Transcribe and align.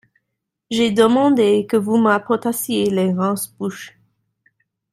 J’ai 0.71 0.89
demandé 0.89 1.67
que 1.69 1.77
vous 1.77 1.95
m’apportassiez 1.97 2.89
les 2.89 3.13
rince-bouche. 3.13 3.99